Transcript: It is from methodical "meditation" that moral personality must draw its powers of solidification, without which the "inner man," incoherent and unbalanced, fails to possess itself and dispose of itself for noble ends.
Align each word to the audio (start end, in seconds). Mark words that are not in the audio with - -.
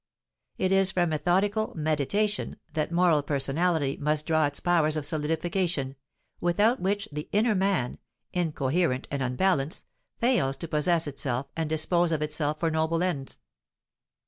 It 0.57 0.71
is 0.71 0.89
from 0.89 1.09
methodical 1.09 1.73
"meditation" 1.75 2.57
that 2.73 2.91
moral 2.91 3.21
personality 3.21 3.97
must 3.97 4.25
draw 4.25 4.47
its 4.47 4.59
powers 4.59 4.97
of 4.97 5.05
solidification, 5.05 5.95
without 6.39 6.79
which 6.79 7.07
the 7.11 7.29
"inner 7.31 7.53
man," 7.53 7.99
incoherent 8.33 9.07
and 9.11 9.21
unbalanced, 9.21 9.85
fails 10.17 10.57
to 10.57 10.67
possess 10.67 11.05
itself 11.05 11.45
and 11.55 11.69
dispose 11.69 12.11
of 12.11 12.23
itself 12.23 12.59
for 12.61 12.71
noble 12.71 13.03
ends. 13.03 13.41